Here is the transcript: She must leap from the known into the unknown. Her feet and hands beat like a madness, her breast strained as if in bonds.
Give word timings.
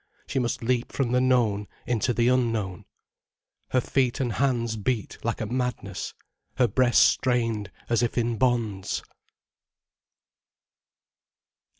She 0.25 0.39
must 0.39 0.63
leap 0.63 0.91
from 0.91 1.11
the 1.11 1.21
known 1.21 1.67
into 1.85 2.11
the 2.11 2.27
unknown. 2.27 2.85
Her 3.69 3.79
feet 3.81 4.19
and 4.19 4.33
hands 4.33 4.75
beat 4.75 5.19
like 5.23 5.39
a 5.39 5.45
madness, 5.45 6.15
her 6.55 6.67
breast 6.67 7.03
strained 7.03 7.69
as 7.87 8.01
if 8.01 8.17
in 8.17 8.39
bonds. 8.39 9.03